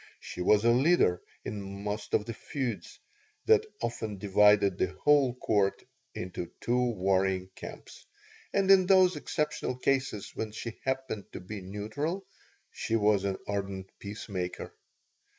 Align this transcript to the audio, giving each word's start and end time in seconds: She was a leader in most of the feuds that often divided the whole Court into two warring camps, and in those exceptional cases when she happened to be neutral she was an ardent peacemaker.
She 0.19 0.41
was 0.41 0.65
a 0.65 0.71
leader 0.71 1.21
in 1.45 1.83
most 1.83 2.15
of 2.15 2.25
the 2.25 2.33
feuds 2.33 2.97
that 3.45 3.67
often 3.83 4.17
divided 4.17 4.79
the 4.79 4.93
whole 5.03 5.35
Court 5.35 5.83
into 6.15 6.49
two 6.59 6.83
warring 6.95 7.51
camps, 7.53 8.07
and 8.51 8.71
in 8.71 8.87
those 8.87 9.15
exceptional 9.15 9.77
cases 9.77 10.31
when 10.33 10.53
she 10.53 10.79
happened 10.85 11.25
to 11.33 11.39
be 11.39 11.61
neutral 11.61 12.25
she 12.71 12.95
was 12.95 13.25
an 13.25 13.37
ardent 13.47 13.91
peacemaker. 13.99 14.73